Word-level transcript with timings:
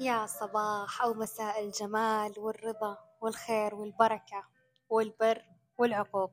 يا 0.00 0.26
صباح 0.26 1.02
أو 1.02 1.14
مساء 1.14 1.64
الجمال 1.64 2.34
والرضا 2.38 2.98
والخير 3.20 3.74
والبركة 3.74 4.44
والبر 4.88 5.42
والعقوب. 5.78 6.30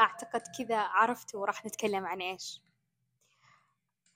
أعتقد 0.00 0.42
كذا 0.58 0.78
عرفتوا 0.78 1.46
راح 1.46 1.66
نتكلم 1.66 2.06
عن 2.06 2.20
إيش. 2.20 2.62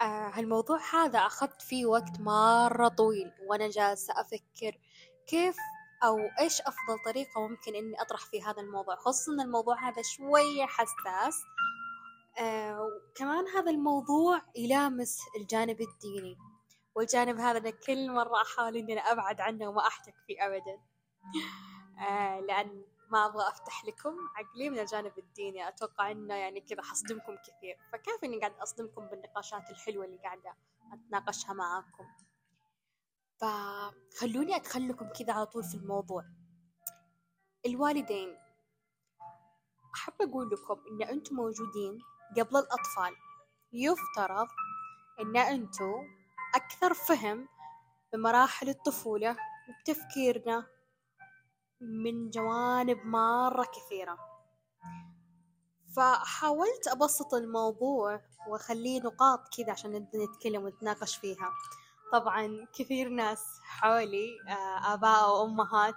آه 0.01 0.29
هالموضوع 0.29 0.79
هذا 0.95 1.19
أخذت 1.19 1.63
فيه 1.63 1.87
وقت 1.87 2.21
مرة 2.21 2.89
طويل 2.89 3.33
وأنا 3.49 3.69
جالسة 3.71 4.15
أفكر 4.21 4.79
كيف 5.27 5.57
أو 6.05 6.19
إيش 6.41 6.61
أفضل 6.61 7.05
طريقة 7.05 7.49
ممكن 7.49 7.75
إني 7.75 8.03
أطرح 8.03 8.21
في 8.21 8.43
هذا 8.43 8.61
الموضوع 8.61 8.97
خصوصا 8.97 9.33
الموضوع 9.43 9.89
هذا 9.89 10.03
شوية 10.03 10.67
حساس. 10.67 11.43
آه 12.39 12.81
وكمان 12.81 13.49
هذا 13.49 13.71
الموضوع 13.71 14.43
يلامس 14.57 15.19
الجانب 15.41 15.81
الديني. 15.81 16.54
والجانب 16.95 17.39
هذا 17.39 17.59
أنا 17.59 17.71
كل 17.71 18.13
مرة 18.13 18.43
أحاول 18.43 18.77
إني 18.77 18.93
أنا 18.93 19.01
أبعد 19.01 19.41
عنه 19.41 19.69
وما 19.69 19.87
أحتك 19.87 20.15
فيه 20.27 20.47
أبدا. 20.47 20.81
آه 21.99 22.41
لأن 22.41 22.85
ما 23.11 23.27
أبغى 23.27 23.49
أفتح 23.49 23.85
لكم 23.85 24.17
عقلي 24.37 24.71
من 24.71 24.79
الجانب 24.79 25.19
الديني. 25.19 25.69
أتوقع 25.69 26.11
إنه 26.11 26.35
يعني 26.35 26.61
كذا 26.61 26.83
حصدمكم 26.83 27.37
كثير. 27.37 27.79
فكيف 27.93 28.25
إني 28.25 28.41
قاعدة 28.41 28.63
أصدمكم 28.63 29.07
بالنقاشات 29.09 29.71
الحلوة 29.71 30.05
اللي 30.05 30.19
قاعدة 30.19 30.55
أتناقشها 30.93 31.53
معاكم؟ 31.53 32.05
فخلوني 33.41 34.57
أدخلكم 34.57 35.09
كذا 35.09 35.33
على 35.33 35.47
طول 35.47 35.65
في 35.65 35.75
الموضوع. 35.75 36.25
الوالدين. 37.67 38.37
أحب 39.95 40.15
أقول 40.21 40.51
لكم 40.51 40.81
إن 40.91 41.09
أنتم 41.09 41.37
موجودين 41.37 41.99
قبل 42.37 42.57
الأطفال. 42.57 43.17
يفترض 43.73 44.49
إن 45.21 45.37
أنتم 45.37 46.24
أكثر 46.55 46.95
فهم 46.95 47.49
بمراحل 48.13 48.69
الطفولة 48.69 49.37
وبتفكيرنا 49.69 50.67
من 51.81 52.31
جوانب 52.31 52.99
مرة 53.05 53.65
كثيرة. 53.65 54.19
فحاولت 55.97 56.89
أبسط 56.89 57.35
الموضوع 57.35 58.21
وأخليه 58.49 59.01
نقاط 59.01 59.41
كذا 59.57 59.73
عشان 59.73 59.93
نبدأ 59.93 60.19
نتكلم 60.25 60.63
ونتناقش 60.63 61.17
فيها. 61.17 61.51
طبعا 62.13 62.67
كثير 62.73 63.09
ناس 63.09 63.61
حولي 63.63 64.29
آه، 64.49 64.95
آباء 64.95 65.31
وأمهات 65.31 65.95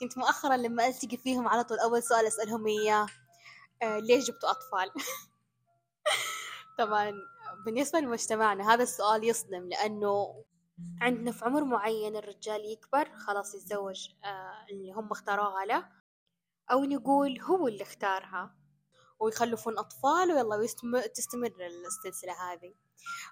كنت 0.00 0.18
مؤخرا 0.18 0.56
لما 0.56 0.86
ألتقي 0.86 1.16
فيهم 1.16 1.48
على 1.48 1.64
طول 1.64 1.78
أول 1.78 2.02
سؤال 2.02 2.26
أسألهم 2.26 2.66
إياه 2.66 3.06
آه، 3.82 3.98
ليش 3.98 4.24
جبتوا 4.24 4.50
أطفال؟ 4.50 4.90
طبعا 6.78 7.12
بالنسبة 7.64 8.00
لمجتمعنا 8.00 8.74
هذا 8.74 8.82
السؤال 8.82 9.24
يصدم 9.24 9.68
لأنه 9.68 10.44
عندنا 11.00 11.32
في 11.32 11.44
عمر 11.44 11.64
معين 11.64 12.16
الرجال 12.16 12.64
يكبر 12.72 13.16
خلاص 13.16 13.54
يتزوج 13.54 14.08
آه 14.24 14.66
اللي 14.70 14.92
هم 14.92 15.10
اختاروها 15.10 15.64
له 15.64 15.88
أو 16.70 16.84
نقول 16.84 17.40
هو 17.40 17.68
اللي 17.68 17.82
اختارها 17.82 18.54
ويخلفون 19.20 19.78
أطفال 19.78 20.32
ويلا 20.32 20.66
تستمر 21.14 21.52
السلسلة 21.86 22.32
هذه. 22.32 22.74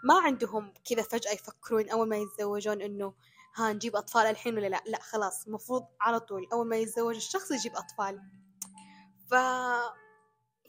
ما 0.04 0.20
عندهم 0.20 0.74
كذا 0.84 1.02
فجأة 1.02 1.32
يفكرون 1.32 1.90
أول 1.90 2.08
ما 2.08 2.16
يتزوجون 2.16 2.82
إنه 2.82 3.14
ها 3.56 3.72
نجيب 3.72 3.96
أطفال 3.96 4.26
الحين 4.26 4.58
ولا 4.58 4.66
لا؟ 4.66 4.82
لا 4.86 5.00
خلاص 5.00 5.46
المفروض 5.46 5.86
على 6.00 6.20
طول 6.20 6.46
أول 6.52 6.68
ما 6.68 6.76
يتزوج 6.76 7.16
الشخص 7.16 7.50
يجيب 7.50 7.72
أطفال. 7.76 8.20
ف 9.30 9.34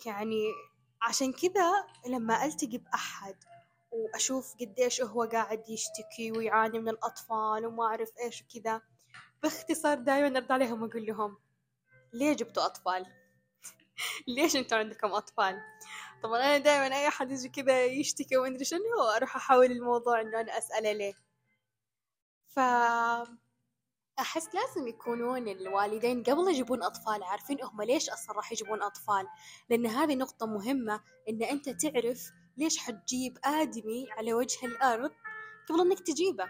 يعني 0.05 0.45
عشان 1.01 1.33
كذا 1.33 1.71
لما 2.07 2.45
ألتقي 2.45 2.77
بأحد 2.77 3.35
وأشوف 3.91 4.55
قديش 4.61 5.01
هو 5.01 5.23
قاعد 5.23 5.69
يشتكي 5.69 6.31
ويعاني 6.31 6.79
من 6.79 6.89
الأطفال 6.89 7.65
وما 7.65 7.83
أعرف 7.83 8.09
إيش 8.23 8.43
وكذا 8.43 8.81
باختصار 9.43 9.97
دايما 9.97 10.37
أرد 10.37 10.51
عليهم 10.51 10.83
وأقول 10.83 11.05
لهم 11.05 11.37
ليه 12.13 12.33
جبتوا 12.33 12.65
أطفال؟ 12.65 13.05
ليش 14.35 14.55
أنتوا 14.55 14.77
عندكم 14.77 15.11
أطفال؟ 15.11 15.59
طبعا 16.23 16.39
أنا 16.39 16.57
دايما 16.57 16.95
أي 16.95 17.07
أحد 17.07 17.31
يجي 17.31 17.49
كذا 17.49 17.85
يشتكي 17.85 18.37
ومدري 18.37 18.65
شنو 18.65 19.01
أروح 19.15 19.35
أحاول 19.35 19.71
الموضوع 19.71 20.21
إنه 20.21 20.41
أنا 20.41 20.57
أسأله 20.57 20.91
ليه 20.91 21.13
ف 22.47 22.59
أحس 24.19 24.49
لازم 24.55 24.87
يكونون 24.87 25.47
الوالدين 25.47 26.23
قبل 26.23 26.49
يجيبون 26.49 26.83
أطفال 26.83 27.23
عارفين 27.23 27.63
هم 27.63 27.81
ليش 27.81 28.09
أصلا 28.09 28.35
راح 28.35 28.51
يجيبون 28.51 28.83
أطفال 28.83 29.27
لأن 29.69 29.85
هذه 29.85 30.15
نقطة 30.15 30.45
مهمة 30.45 31.01
إن 31.29 31.43
أنت 31.43 31.69
تعرف 31.69 32.31
ليش 32.61 32.77
حتجيب 32.77 33.37
آدمي 33.43 34.07
على 34.11 34.33
وجه 34.33 34.65
الأرض 34.65 35.11
قبل 35.69 35.81
إنك 35.81 35.99
تجيبه؟ 35.99 36.49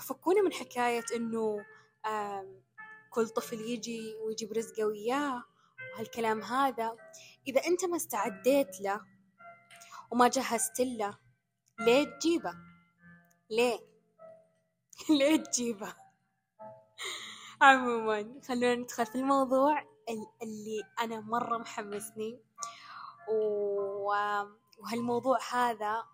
فكونا 0.00 0.42
من 0.42 0.52
حكاية 0.52 1.04
إنه 1.16 1.64
كل 3.10 3.28
طفل 3.28 3.60
يجي 3.60 4.14
ويجيب 4.14 4.52
رزقه 4.52 4.84
وياه 4.84 5.44
وهالكلام 5.94 6.42
هذا. 6.42 6.96
إذا 7.46 7.66
أنت 7.66 7.84
ما 7.84 7.96
استعديت 7.96 8.80
له 8.80 9.00
وما 10.10 10.28
جهزت 10.28 10.80
له 10.80 11.18
ليه 11.80 12.04
تجيبه؟ 12.04 12.54
ليه؟ 13.50 13.78
ليه 15.18 15.36
تجيبه؟ 15.36 15.94
عموما 17.60 18.40
خلونا 18.48 18.74
ندخل 18.74 19.06
في 19.06 19.14
الموضوع 19.14 19.82
اللي 20.42 20.82
أنا 21.00 21.20
مرة 21.20 21.58
محمسني. 21.58 22.40
وهالموضوع 24.78 25.38
هذا 25.52 26.04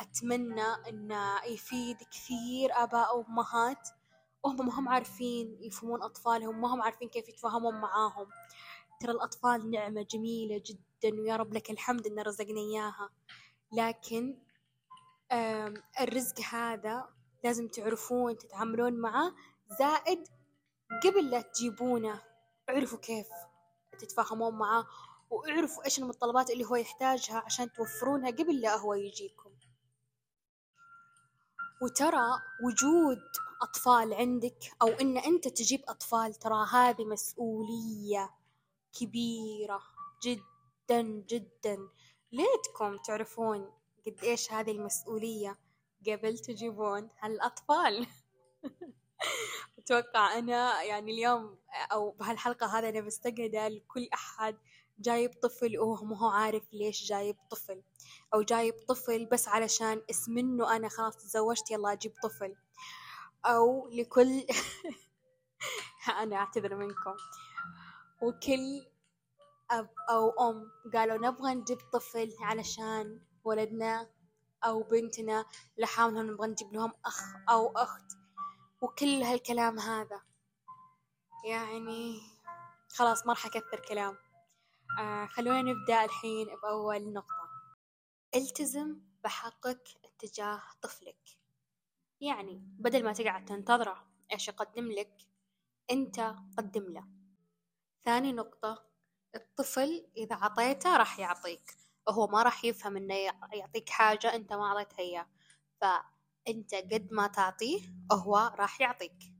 أتمنى 0.00 0.88
إنه 0.88 1.44
يفيد 1.44 1.96
كثير 1.96 2.70
آباء 2.72 3.18
وأمهات. 3.18 3.88
وهم 4.42 4.66
ما 4.66 4.78
هم 4.78 4.88
عارفين 4.88 5.58
يفهمون 5.60 6.02
أطفالهم 6.02 6.60
ما 6.60 6.74
هم 6.74 6.82
عارفين 6.82 7.08
كيف 7.08 7.28
يتفاهمون 7.28 7.80
معاهم. 7.80 8.26
ترى 9.00 9.12
الأطفال 9.12 9.70
نعمة 9.70 10.02
جميلة 10.02 10.62
جدا 10.66 11.20
ويا 11.20 11.36
رب 11.36 11.54
لك 11.54 11.70
الحمد 11.70 12.06
إن 12.06 12.18
رزقنا 12.18 12.60
إياها. 12.60 13.10
لكن 13.72 14.38
الرزق 16.00 16.40
هذا 16.40 17.08
لازم 17.44 17.68
تعرفون 17.68 18.38
تتعاملون 18.38 18.92
معاه 18.92 19.34
زائد 19.78 20.28
قبل 21.04 21.30
لا 21.30 21.40
تجيبونه. 21.40 22.22
اعرفوا 22.70 22.98
كيف 22.98 23.28
تتفاهمون 23.98 24.54
معاه 24.54 24.86
وأعرفوا 25.30 25.84
إيش 25.84 25.98
المتطلبات 25.98 26.50
اللي 26.50 26.64
هو 26.64 26.76
يحتاجها 26.76 27.42
عشان 27.46 27.72
توفرونها 27.72 28.30
قبل 28.30 28.60
لا 28.60 28.76
هو 28.76 28.94
يجيكم. 28.94 29.50
وترى 31.82 32.26
وجود 32.64 33.22
أطفال 33.62 34.14
عندك 34.14 34.72
أو 34.82 34.88
إن 34.88 35.18
أنت 35.18 35.48
تجيب 35.48 35.80
أطفال 35.88 36.34
ترى 36.34 36.66
هذه 36.72 37.04
مسؤولية 37.04 38.30
كبيرة 39.00 39.82
جدا 40.22 41.02
جدا. 41.02 41.78
ليتكم 42.32 42.96
تعرفون 42.96 43.72
قد 44.06 44.24
إيش 44.24 44.52
هذه 44.52 44.70
المسؤولية 44.70 45.58
قبل 46.06 46.38
تجيبون 46.38 47.08
هالأطفال؟ 47.20 48.06
أتوقع 49.78 50.38
أنا 50.38 50.82
يعني 50.82 51.12
اليوم 51.12 51.58
أو 51.92 52.10
بهالحلقة 52.10 52.78
هذا 52.78 52.88
أنا 52.88 53.00
مستقعدة 53.00 53.68
لكل 53.68 54.08
أحد 54.14 54.56
جايب 54.98 55.30
طفل 55.42 55.78
وهو 55.78 56.04
ما 56.04 56.18
هو 56.18 56.28
عارف 56.28 56.72
ليش 56.72 57.04
جايب 57.04 57.36
طفل. 57.50 57.82
أو 58.34 58.42
جايب 58.42 58.74
طفل 58.88 59.26
بس 59.26 59.48
علشان 59.48 60.02
اسم 60.10 60.38
إنه 60.38 60.76
أنا 60.76 60.88
خلاص 60.88 61.16
تزوجت 61.16 61.70
يلا 61.70 61.92
أجيب 61.92 62.12
طفل. 62.22 62.56
أو 63.44 63.88
لكل 63.88 64.46
أنا 66.22 66.36
أعتذر 66.36 66.74
منكم. 66.74 67.16
وكل 68.22 68.86
أب 69.70 69.90
أو 70.10 70.50
أم 70.50 70.70
قالوا 70.94 71.28
نبغى 71.28 71.54
نجيب 71.54 71.78
طفل 71.92 72.34
علشان 72.40 73.20
ولدنا 73.44 74.10
أو 74.64 74.82
بنتنا 74.82 75.44
لحالنا 75.78 76.22
نبغى 76.22 76.48
نجيب 76.48 76.72
لهم 76.72 76.92
أخ 77.04 77.20
أو 77.48 77.72
أخت. 77.76 78.04
وكل 78.80 79.22
هالكلام 79.22 79.78
هذا. 79.78 80.20
يعني 81.44 82.20
خلاص 82.88 83.26
ما 83.26 83.32
راح 83.32 83.46
أكثر 83.46 83.80
كلام. 83.88 84.16
آه 84.98 85.26
خلونا 85.26 85.62
نبدأ 85.62 86.04
الحين 86.04 86.46
بأول 86.62 87.12
نقطة. 87.12 87.48
التزم 88.34 89.00
بحقك 89.24 89.88
اتجاه 90.04 90.62
طفلك. 90.82 91.38
يعني 92.20 92.62
بدل 92.78 93.04
ما 93.04 93.12
تقعد 93.12 93.44
تنتظره 93.44 94.06
إيش 94.32 94.48
يقدم 94.48 94.92
لك 94.92 95.22
أنت 95.90 96.34
قدم 96.58 96.92
له. 96.92 97.04
ثاني 98.04 98.32
نقطة 98.32 98.86
الطفل 99.34 100.06
إذا 100.16 100.36
عطيته 100.36 100.96
راح 100.96 101.18
يعطيك. 101.18 101.76
وهو 102.08 102.26
ما 102.26 102.42
راح 102.42 102.64
يفهم 102.64 102.96
إنه 102.96 103.14
يعطيك 103.52 103.90
حاجة 103.90 104.34
أنت 104.34 104.52
ما 104.52 104.64
أعطيتها 104.66 104.98
إياه. 104.98 105.26
فأنت 105.80 106.74
قد 106.74 107.08
ما 107.12 107.26
تعطيه 107.26 107.80
هو 108.12 108.52
راح 108.54 108.80
يعطيك. 108.80 109.35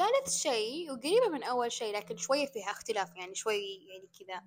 ثالث 0.00 0.36
شيء 0.36 0.92
وقريبة 0.92 1.28
من 1.28 1.42
أول 1.42 1.72
شيء 1.72 1.96
لكن 1.96 2.16
شوية 2.16 2.46
فيها 2.46 2.70
اختلاف 2.70 3.16
يعني 3.16 3.34
شوي 3.34 3.86
يعني 3.88 4.08
كذا 4.18 4.44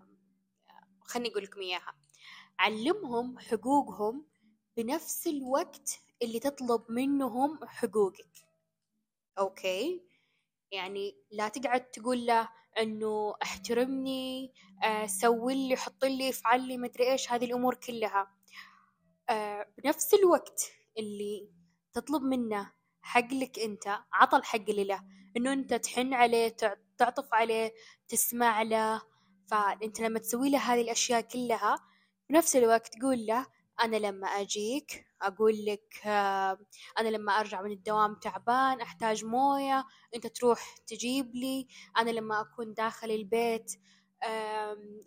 خلني 1.02 1.30
أقول 1.32 1.44
لكم 1.44 1.62
إياها. 1.62 1.96
علمهم 2.60 3.40
حقوقهم 3.40 4.26
بنفس 4.78 5.28
الوقت 5.28 6.00
اللي 6.22 6.40
تطلب 6.40 6.82
منهم 6.90 7.60
حقوقك. 7.66 8.48
أوكي؟ 9.40 10.02
يعني 10.72 11.16
لا 11.32 11.48
تقعد 11.48 11.92
تقول 11.92 12.26
له 12.26 12.50
إنه 12.80 13.36
احترمني 13.44 14.54
آه 14.84 15.06
سوي 15.06 15.68
لي 15.70 15.76
حط 15.76 16.06
لي 16.06 16.30
افعل 16.30 16.68
لي 16.68 16.78
مدري 16.78 17.12
إيش 17.12 17.32
هذه 17.32 17.46
الأمور 17.46 17.76
كلها. 17.76 18.32
آه 19.30 19.68
بنفس 19.78 20.14
الوقت 20.14 20.72
اللي 20.98 21.50
تطلب 21.94 22.24
منه 22.24 22.72
حق 23.02 23.34
لك 23.34 23.60
أنت 23.60 24.00
عطى 24.14 24.38
الحق 24.38 24.70
له 24.70 25.04
إنه 25.38 25.54
أنت 25.54 25.74
تحن 25.74 26.14
عليه 26.14 26.56
تعطف 26.98 27.34
عليه 27.34 27.74
تسمع 28.08 28.62
له. 28.62 29.02
فأنت 29.52 30.00
لما 30.00 30.20
تسوي 30.20 30.50
له 30.50 30.58
هذه 30.58 30.82
الأشياء 30.82 31.22
كلها 31.22 31.76
بنفس 32.30 32.56
الوقت 32.56 32.88
تقول 32.88 33.26
له 33.26 33.46
أنا 33.84 33.96
لما 33.98 34.28
أجيك 34.28 35.06
أقول 35.22 35.66
لك 35.66 36.02
آه، 36.06 36.58
أنا 37.00 37.10
لما 37.10 37.40
أرجع 37.40 37.62
من 37.62 37.72
الدوام 37.72 38.16
تعبان 38.16 38.82
أحتاج 38.82 39.26
موية 39.26 39.86
أنت 40.16 40.28
تروح 40.28 40.76
تجيب 40.88 41.36
لي. 41.36 41.68
أنا 41.98 42.12
لما 42.12 42.42
أكون 42.42 42.74
داخل 42.74 43.12
البيت 43.12 43.72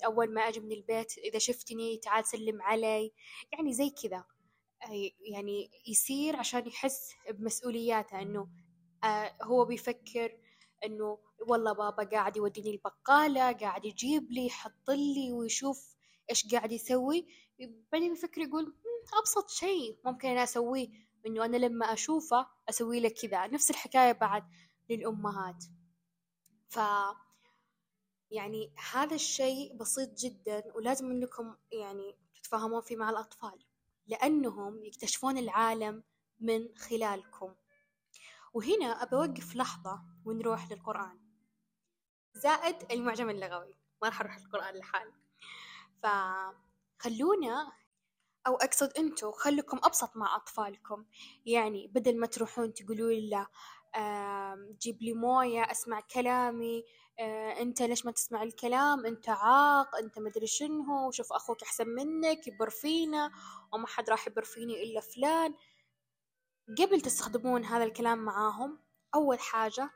أول 0.05 0.35
ما 0.35 0.41
أجي 0.49 0.61
من 0.61 0.73
البيت 0.73 1.19
إذا 1.19 1.39
شفتني 1.39 1.99
تعال 1.99 2.27
سلم 2.27 2.63
علي. 2.63 3.13
يعني 3.53 3.73
زي 3.73 3.91
كذا. 3.91 4.25
يعني 5.33 5.71
يصير 5.87 6.37
عشان 6.37 6.67
يحس 6.67 7.13
بمسؤولياته 7.31 8.23
إنه 8.23 8.49
آه، 9.07 9.37
هو 9.43 9.65
بيفكر 9.65 10.39
إنه 10.85 11.19
والله 11.49 11.73
بابا 11.73 12.05
قاعد 12.05 12.37
يوديني 12.37 12.71
البقالة 12.71 13.53
قاعد 13.53 13.85
يجيب 13.85 14.33
لي 14.33 14.47
يحط 14.47 14.91
لي 14.91 15.33
ويشوف 15.33 15.97
إيش 16.31 16.55
قاعد 16.55 16.73
يسوي. 16.73 17.27
بعدين 17.93 18.13
يفكر 18.13 18.41
يقول 18.41 18.77
أبسط 19.21 19.51
شيء 19.51 19.99
ممكن 20.05 20.29
أنا 20.29 20.43
أسويه 20.43 20.89
إنه 21.27 21.45
أنا 21.45 21.57
لما 21.57 21.93
أشوفه 21.93 22.47
أسوي 22.69 23.01
له 23.01 23.09
كذا. 23.09 23.47
نفس 23.47 23.71
الحكاية 23.71 24.13
بعد 24.13 24.45
للأمهات. 24.91 25.65
ف 26.69 26.79
يعني 28.31 28.75
هذا 28.93 29.15
الشيء 29.15 29.77
بسيط 29.77 30.19
جدا 30.19 30.63
ولازم 30.75 31.11
إنكم 31.11 31.57
يعني 31.73 32.19
تتفاهمون 32.35 32.81
فيه 32.81 32.97
مع 32.97 33.11
الأطفال 33.11 33.65
لأنهم 34.07 34.85
يكتشفون 34.85 35.39
العالم 35.39 36.03
من 36.41 36.69
خلالكم. 36.79 37.55
وهنا 38.57 39.03
أبى 39.03 39.17
أوقف 39.17 39.57
لحظة 39.57 40.01
ونروح 40.25 40.73
للقرآن. 40.73 41.19
زائد 42.35 42.93
المعجم 42.93 43.31
اللغوي. 43.31 43.75
ما 44.03 44.09
راح 44.09 44.21
أروح 44.21 44.39
للقرآن 44.39 44.75
لحال 44.75 45.13
فخلونا 46.03 47.73
أو 48.47 48.57
أقصد 48.57 48.93
أنتو 48.99 49.33
خلكم 49.33 49.81
أبسط 49.85 50.17
مع 50.17 50.37
أطفالكم. 50.37 51.05
يعني 51.47 51.87
بدل 51.87 52.21
ما 52.21 52.27
تروحون 52.27 52.75
تقولوا 52.75 53.13
له 53.13 53.47
جيب 54.83 55.03
لي 55.03 55.13
موية 55.13 55.63
أسمع 55.63 56.01
كلامي 56.01 56.85
آه، 57.19 57.63
أنت 57.63 57.83
ليش 57.83 58.07
ما 58.07 58.13
تسمع 58.13 58.43
الكلام؟ 58.43 59.07
أنت 59.07 59.29
عاق 59.29 59.97
أنت 59.97 60.19
مدري 60.19 60.47
شنو 60.47 61.11
شوف 61.11 61.33
أخوك 61.33 61.63
أحسن 61.63 61.89
منك 61.89 62.47
يبر 62.47 62.71
فينا. 62.71 63.33
وما 63.73 63.87
حد 63.87 64.11
راح 64.11 64.27
يبر 64.27 64.45
فيني 64.45 64.83
إلا 64.83 65.01
فلان. 65.01 65.55
قبل 66.69 67.01
تستخدمون 67.01 67.65
هذا 67.65 67.85
الكلام 67.85 68.19
معاهم 68.19 68.79
أول 69.15 69.41
حاجة 69.41 69.91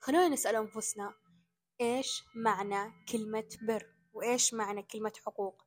خلونا 0.00 0.28
نسأل 0.28 0.56
أنفسنا 0.56 1.14
إيش 1.80 2.24
معنى 2.34 2.92
كلمة 3.12 3.48
بر؟ 3.62 3.86
وإيش 4.12 4.54
معنى 4.54 4.82
كلمة 4.82 5.12
حقوق؟ 5.26 5.62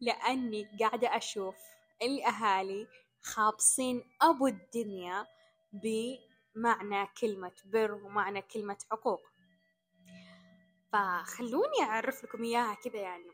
لأني 0.00 0.78
قاعدة 0.80 1.16
أشوف 1.16 1.56
الأهالي 2.02 2.88
خابصين 3.22 4.04
أبو 4.22 4.46
الدنيا 4.46 5.26
بمعنى 5.72 7.06
كلمة 7.20 7.52
بر 7.64 7.92
ومعنى 7.92 8.42
كلمة 8.42 8.78
حقوق. 8.90 9.20
فخلوني 10.92 11.82
أعرف 11.82 12.24
لكم 12.24 12.42
إياها 12.44 12.74
كذا 12.74 13.00
يعني. 13.00 13.30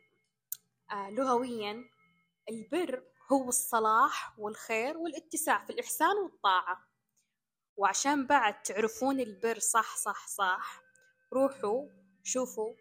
آه 0.93 1.11
لغويا 1.11 1.85
البر 2.51 3.03
هو 3.33 3.49
الصلاح 3.49 4.39
والخير 4.39 4.99
والاتساع 4.99 5.65
في 5.65 5.71
الإحسان 5.71 6.17
والطاعة. 6.17 6.87
وعشان 7.77 8.27
بعد 8.27 8.63
تعرفون 8.63 9.21
البر 9.21 9.59
صح 9.59 9.97
صح 9.97 10.29
صح. 10.29 10.83
روحوا 11.33 11.89
شوفوا 12.23 12.75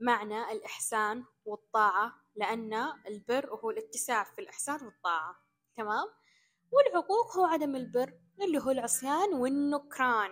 معنى 0.00 0.52
الإحسان 0.52 1.24
والطاعة 1.44 2.12
لأن 2.34 2.74
البر 3.06 3.54
هو 3.54 3.70
الاتساع 3.70 4.24
في 4.24 4.40
الإحسان 4.40 4.84
والطاعة. 4.84 5.36
تمام؟ 5.76 6.06
والعقوق 6.72 7.36
هو 7.36 7.44
عدم 7.44 7.76
البر 7.76 8.18
اللي 8.42 8.58
هو 8.58 8.70
العصيان 8.70 9.34
والنكران. 9.34 10.30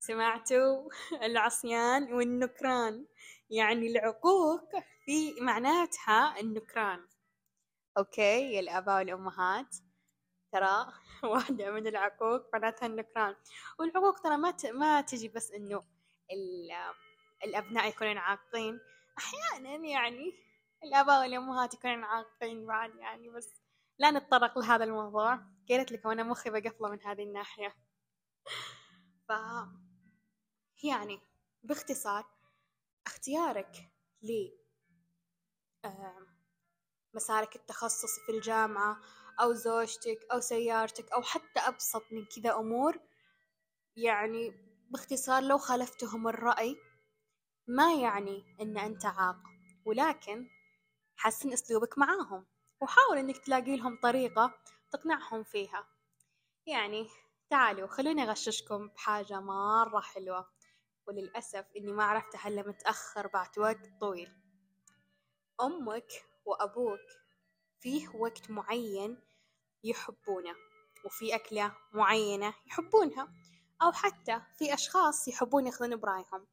سمعتوا؟ 0.00 0.88
العصيان 1.28 2.12
والنكران. 2.12 3.06
يعني 3.50 3.86
العقوق 3.86 4.70
في 5.04 5.40
معناتها 5.40 6.40
النكران. 6.40 7.06
أوكي 7.98 8.52
يا 8.54 8.60
الآباء 8.60 8.96
والأمهات 8.96 9.76
ترى 10.52 10.92
واحدة 11.32 11.70
من 11.70 11.86
العقوق 11.86 12.42
معناتها 12.52 12.86
النكران. 12.86 13.36
والعقوق 13.78 14.18
ترى 14.20 14.36
ما 14.36 14.56
ما 14.72 15.00
تجي 15.00 15.28
بس 15.28 15.52
إنه 15.52 15.84
الأبناء 17.44 17.88
يكونون 17.88 18.18
عاقين. 18.18 18.80
أحيانا 19.18 19.86
يعني 19.86 20.32
الآباء 20.84 21.20
والأمهات 21.20 21.74
يكونون 21.74 22.04
عاقين 22.04 22.66
بعد 22.66 22.94
يعني 22.94 23.30
بس 23.30 23.62
لا 23.98 24.10
نتطرق 24.10 24.58
لهذا 24.58 24.84
الموضوع. 24.84 25.34
قلت 25.70 25.92
لكم 25.92 26.08
أنا 26.10 26.22
مخي 26.22 26.50
بقفله 26.50 26.88
من 26.88 27.02
هذه 27.02 27.22
الناحية. 27.22 27.74
ف 29.28 29.32
يعني 30.82 31.20
باختصار 31.62 32.24
اختيارك 33.06 33.90
ل 34.22 34.48
مسارك 37.14 37.56
التخصصي 37.56 38.20
في 38.26 38.32
الجامعة 38.32 39.00
أو 39.40 39.52
زوجتك 39.52 40.18
أو 40.32 40.40
سيارتك 40.40 41.12
أو 41.12 41.22
حتى 41.22 41.60
أبسط 41.60 42.02
من 42.12 42.24
كذا 42.24 42.54
أمور 42.54 42.98
يعني 43.96 44.52
باختصار 44.90 45.42
لو 45.42 45.58
خالفتهم 45.58 46.28
الرأي 46.28 46.76
ما 47.68 47.94
يعني 47.94 48.44
أن 48.60 48.78
أنت 48.78 49.06
عاق 49.06 49.36
ولكن 49.84 50.48
حسن 51.16 51.52
أسلوبك 51.52 51.98
معاهم 51.98 52.46
وحاول 52.80 53.18
أنك 53.18 53.38
تلاقي 53.38 53.76
لهم 53.76 53.98
طريقة 54.02 54.54
تقنعهم 54.92 55.42
فيها. 55.42 55.86
يعني 56.66 57.08
تعالوا 57.50 57.88
خلوني 57.88 58.22
أغششكم 58.22 58.88
بحاجة 58.88 59.40
مرة 59.40 60.00
حلوة 60.00 60.46
وللأسف 61.06 61.66
إني 61.76 61.92
ما 61.92 62.04
عرفتها 62.04 62.48
إلا 62.48 62.68
متأخر 62.68 63.26
بعد 63.26 63.58
وقت 63.58 64.00
طويل. 64.00 64.28
أمك 65.60 66.08
وأبوك 66.44 67.00
فيه 67.80 68.08
وقت 68.08 68.50
معين 68.50 69.20
يحبونه 69.84 70.54
وفي 71.04 71.34
أكلة 71.34 71.76
معينة 71.92 72.54
يحبونها 72.66 73.28
أو 73.82 73.92
حتى 73.92 74.42
في 74.58 74.74
أشخاص 74.74 75.28
يحبون 75.28 75.66
يأخذون 75.66 75.96
برأيهم. 75.96 76.46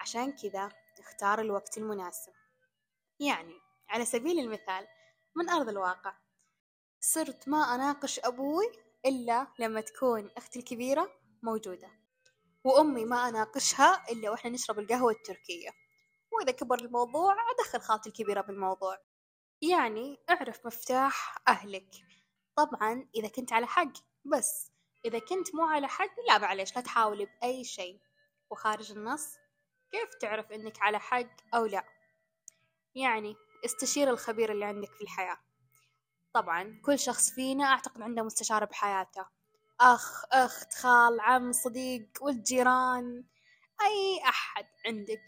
عشان 0.00 0.32
كذا 0.32 0.68
اختار 0.98 1.40
الوقت 1.40 1.78
المناسب. 1.78 2.32
يعني 3.20 3.54
على 3.88 4.04
سبيل 4.04 4.38
المثال 4.38 4.86
من 5.36 5.50
أرض 5.50 5.68
الواقع 5.68 6.14
صرت 7.00 7.48
ما 7.48 7.74
أناقش 7.74 8.18
أبوي 8.18 8.64
إلا 9.06 9.46
لما 9.58 9.80
تكون 9.80 10.30
أختي 10.36 10.58
الكبيرة 10.58 11.10
موجودة 11.42 11.90
وأمي 12.64 13.04
ما 13.04 13.28
أناقشها 13.28 14.04
إلا 14.10 14.30
وإحنا 14.30 14.50
نشرب 14.50 14.78
القهوة 14.78 15.12
التركية. 15.12 15.70
وإذا 16.38 16.52
كبر 16.52 16.78
الموضوع 16.78 17.36
أدخل 17.50 17.80
خالتي 17.80 18.08
الكبيرة 18.08 18.40
بالموضوع. 18.40 18.98
يعني 19.62 20.18
اعرف 20.30 20.66
مفتاح 20.66 21.36
أهلك. 21.48 21.90
طبعا 22.56 23.08
إذا 23.14 23.28
كنت 23.28 23.52
على 23.52 23.66
حق 23.66 23.92
بس 24.24 24.72
إذا 25.04 25.18
كنت 25.18 25.54
مو 25.54 25.62
على 25.62 25.88
حق 25.88 26.20
لا 26.28 26.38
معليش 26.38 26.76
لا 26.76 26.82
تحاول 26.82 27.26
بأي 27.26 27.64
شيء. 27.64 28.00
وخارج 28.50 28.92
النص 28.92 29.36
كيف 29.90 30.14
تعرف 30.20 30.52
إنك 30.52 30.82
على 30.82 31.00
حق 31.00 31.54
أو 31.54 31.66
لا؟ 31.66 31.84
يعني 32.94 33.36
استشير 33.64 34.10
الخبير 34.10 34.52
اللي 34.52 34.64
عندك 34.64 34.92
في 34.92 35.00
الحياة. 35.00 35.38
طبعا 36.32 36.80
كل 36.84 36.98
شخص 36.98 37.30
فينا 37.30 37.64
أعتقد 37.64 38.02
عنده 38.02 38.22
مستشار 38.22 38.64
بحياته. 38.64 39.26
أخ 39.80 40.24
أخت 40.32 40.74
خال 40.74 41.20
عم 41.20 41.52
صديق 41.52 42.08
ولد 42.20 42.42
جيران 42.42 43.24
أي 43.82 44.22
أحد 44.28 44.66
عندك. 44.86 45.24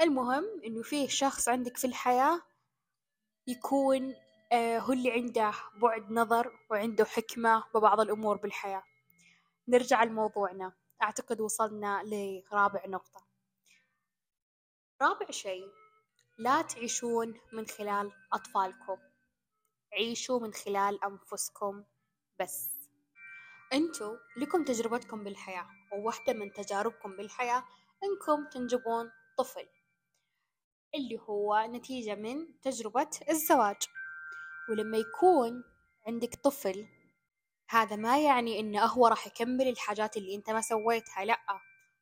المهم 0.00 0.44
إنه 0.64 0.82
فيه 0.82 1.08
شخص 1.08 1.48
عندك 1.48 1.76
في 1.76 1.86
الحياة 1.86 2.42
يكون 3.46 4.14
آه، 4.52 4.78
هو 4.78 4.92
اللي 4.92 5.12
عنده 5.12 5.52
بعد 5.76 6.10
نظر 6.10 6.52
وعنده 6.70 7.04
حكمة 7.04 7.64
ببعض 7.74 8.00
الأمور 8.00 8.36
بالحياة. 8.36 8.82
نرجع 9.68 10.04
لموضوعنا. 10.04 10.72
أعتقد 11.02 11.40
وصلنا 11.40 12.02
لرابع 12.04 12.86
نقطة. 12.86 13.26
رابع 15.02 15.30
شيء 15.30 15.68
لا 16.38 16.62
تعيشون 16.62 17.40
من 17.52 17.66
خلال 17.66 18.12
أطفالكم. 18.32 18.96
عيشوا 19.92 20.40
من 20.40 20.52
خلال 20.52 21.04
أنفسكم 21.04 21.84
بس. 22.40 22.70
انتو 23.72 24.16
لكم 24.36 24.64
تجربتكم 24.64 25.24
بالحياة 25.24 25.66
وواحدة 25.92 26.32
من 26.32 26.52
تجاربكم 26.52 27.16
بالحياة 27.16 27.64
إنكم 28.04 28.48
تنجبون 28.48 29.10
طفل. 29.38 29.68
اللي 30.94 31.18
هو 31.28 31.66
نتيجة 31.70 32.14
من 32.14 32.60
تجربة 32.62 33.10
الزواج. 33.30 33.76
ولما 34.70 34.96
يكون 34.96 35.64
عندك 36.06 36.34
طفل 36.34 36.86
هذا 37.68 37.96
ما 37.96 38.24
يعني 38.24 38.60
إنه 38.60 38.84
هو 38.84 39.06
راح 39.06 39.26
يكمل 39.26 39.68
الحاجات 39.68 40.16
اللي 40.16 40.34
أنت 40.34 40.50
ما 40.50 40.60
سويتها 40.60 41.24
لأ 41.24 41.40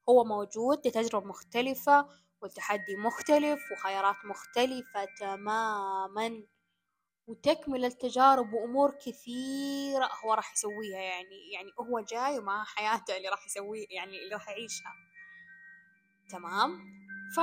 هو 0.08 0.24
موجود 0.24 0.86
لتجربة 0.86 1.26
مختلفة 1.26 2.08
وتحدي 2.42 2.96
مختلف 2.96 3.60
وخيارات 3.72 4.16
مختلفة 4.24 5.04
تماما. 5.20 6.42
وتكمل 7.26 7.84
التجارب 7.84 8.52
وأمور 8.52 8.90
كثيرة 8.90 10.10
هو 10.24 10.34
راح 10.34 10.52
يسويها 10.52 10.98
يعني 11.00 11.52
يعني 11.52 11.70
هو 11.80 12.00
جاي 12.00 12.38
ومع 12.38 12.64
حياته 12.64 13.16
اللي 13.16 13.28
راح 13.28 13.46
يسويه 13.46 13.86
يعني 13.90 14.22
اللي 14.22 14.34
راح 14.34 14.48
يعيشها. 14.48 14.92
تمام؟ 16.30 16.78
ف 17.36 17.40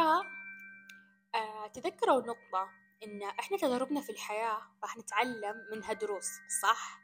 تذكروا 1.73 2.19
النقطة 2.21 2.69
إن 3.03 3.23
إحنا 3.23 3.57
تجاربنا 3.57 4.01
في 4.01 4.11
الحياة 4.11 4.61
راح 4.83 4.97
نتعلم 4.97 5.67
منها 5.71 5.93
دروس 5.93 6.27
صح؟ 6.61 6.99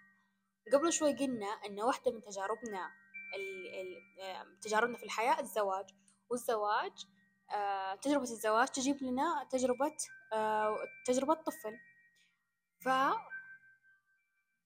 قبل 0.74 0.94
شوي 0.94 1.14
قلنا 1.14 1.46
إن 1.46 1.82
واحدة 1.82 2.12
من 2.12 2.22
تجاربنا 2.22 2.92
تجاربنا 4.62 4.98
في 4.98 5.04
الحياة 5.04 5.40
الزواج 5.40 5.86
والزواج 6.30 7.06
آه 7.52 7.96
تجربة 7.96 8.24
الزواج 8.24 8.68
تجيب 8.68 9.04
لنا 9.04 9.48
تجربة 9.52 9.96
آه 10.34 10.78
تجربة 11.06 11.34
طفل. 11.34 11.78
ف 12.80 12.88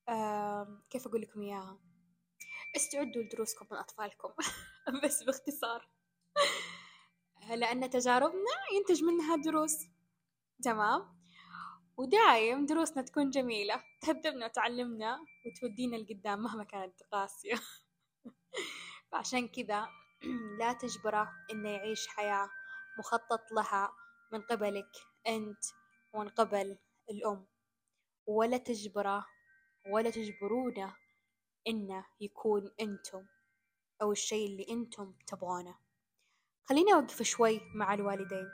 آه 0.09 0.81
كيف 0.89 1.07
أقول 1.07 1.21
لكم 1.21 1.41
إياها؟ 1.41 1.79
استعدوا 2.75 3.21
لدروسكم 3.23 3.67
من 3.71 3.77
أطفالكم 3.77 4.29
بس 5.03 5.23
باختصار. 5.23 5.87
لأن 7.49 7.89
تجاربنا 7.89 8.55
ينتج 8.73 9.03
منها 9.03 9.35
دروس. 9.35 9.77
تمام؟ 10.63 11.15
ودايم 11.97 12.65
دروسنا 12.65 13.01
تكون 13.01 13.29
جميلة. 13.29 13.83
تهذبنا 14.01 14.45
وتعلمنا 14.45 15.19
وتودينا 15.45 15.95
لقدام 15.95 16.39
مهما 16.39 16.63
كانت 16.63 17.03
قاسية. 17.11 17.55
فعشان 19.11 19.47
كذا 19.47 19.87
لا 20.59 20.73
تجبره 20.73 21.31
إنه 21.51 21.69
يعيش 21.69 22.07
حياة 22.07 22.49
مخطط 22.99 23.51
لها 23.51 23.91
من 24.33 24.41
قبلك 24.41 24.91
أنت 25.27 25.63
ومن 26.13 26.29
قبل 26.29 26.77
الأم. 27.09 27.47
ولا 28.27 28.57
تجبره 28.57 29.25
ولا 29.91 30.09
تجبرونه 30.09 30.95
إنه 31.67 32.05
يكون 32.19 32.71
أنتم 32.81 33.25
أو 34.01 34.11
الشيء 34.11 34.47
اللي 34.47 34.65
أنتم 34.69 35.13
تبغونه. 35.27 35.84
خليني 36.69 36.93
أوقف 36.93 37.21
شوي 37.21 37.61
مع 37.75 37.93
الوالدين 37.93 38.49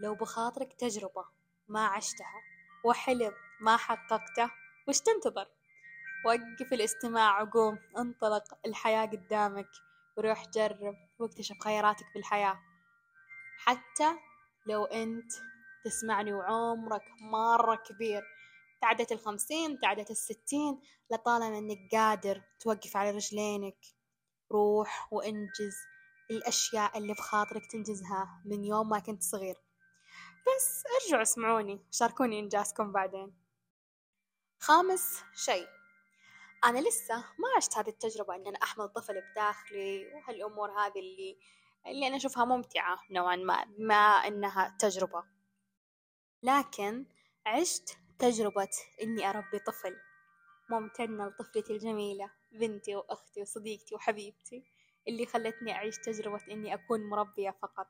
لو 0.00 0.14
بخاطرك 0.14 0.72
تجربة 0.72 1.24
ما 1.68 1.86
عشتها 1.86 2.42
وحلم 2.84 3.32
ما 3.60 3.76
حققته 3.76 4.50
وش 4.88 5.00
تنتظر؟ 5.00 5.48
وقف 6.26 6.72
الاستماع 6.72 7.42
وقوم 7.42 7.78
انطلق 7.98 8.58
الحياة 8.66 9.06
قدامك 9.06 9.68
وروح 10.16 10.48
جرب 10.48 10.96
واكتشف 11.18 11.56
خياراتك 11.60 12.06
بالحياة 12.14 12.58
حتى 13.58 14.16
لو 14.66 14.84
أنت 14.84 15.32
تسمعني 15.84 16.32
وعمرك 16.32 17.04
مرة 17.20 17.74
كبير 17.74 18.22
تعدت 18.80 19.12
الخمسين 19.12 19.78
تعدت 19.78 20.10
الستين 20.10 20.80
لطالما 21.10 21.58
أنك 21.58 21.78
قادر 21.92 22.42
توقف 22.60 22.96
على 22.96 23.10
رجلينك 23.10 23.78
روح 24.52 25.12
وإنجز 25.12 25.89
الأشياء 26.30 26.98
اللي 26.98 27.12
بخاطرك 27.12 27.66
تنجزها 27.66 28.42
من 28.44 28.64
يوم 28.64 28.88
ما 28.88 28.98
كنت 28.98 29.22
صغير. 29.22 29.56
بس 30.46 30.84
ارجعوا 31.02 31.22
اسمعوني 31.22 31.86
شاركوني 31.90 32.40
إنجازكم 32.40 32.92
بعدين. 32.92 33.34
خامس 34.58 35.22
شيء. 35.34 35.68
أنا 36.64 36.78
لسه 36.88 37.16
ما 37.16 37.48
عشت 37.56 37.78
هذه 37.78 37.88
التجربة 37.88 38.34
إن 38.36 38.46
أنا 38.46 38.58
أحمل 38.62 38.88
طفل 38.88 39.20
بداخلي 39.20 40.14
وهالأمور 40.14 40.70
هذه 40.70 40.98
اللي 40.98 41.38
اللي 41.86 42.06
أنا 42.06 42.16
أشوفها 42.16 42.44
ممتعة 42.44 43.00
نوعا 43.10 43.36
ما 43.36 43.64
ما 43.78 43.96
إنها 43.96 44.76
تجربة. 44.78 45.24
لكن 46.42 47.06
عشت 47.46 47.98
تجربة 48.18 48.68
إني 49.02 49.30
أربي 49.30 49.58
طفل. 49.58 49.96
ممتنة 50.70 51.26
لطفلتي 51.26 51.72
الجميلة 51.72 52.30
بنتي 52.52 52.96
وأختي 52.96 53.40
وصديقتي 53.42 53.94
وحبيبتي. 53.94 54.64
اللي 55.08 55.26
خلتني 55.26 55.72
أعيش 55.72 55.98
تجربة 55.98 56.40
إني 56.50 56.74
أكون 56.74 57.08
مربية 57.08 57.50
فقط. 57.62 57.86